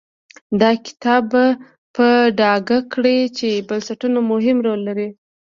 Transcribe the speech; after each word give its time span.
دا 0.61 0.71
کتاب 0.85 1.23
به 1.31 1.45
په 1.95 2.07
ډاګه 2.39 2.79
کړي 2.93 3.19
چې 3.37 3.49
بنسټونه 3.67 4.19
مهم 4.31 4.57
رول 4.65 4.81
لري. 4.87 5.09